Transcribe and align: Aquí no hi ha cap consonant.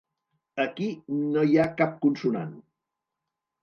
Aquí 0.63 0.87
no 1.35 1.45
hi 1.51 1.61
ha 1.61 1.69
cap 1.85 1.97
consonant. 2.09 2.61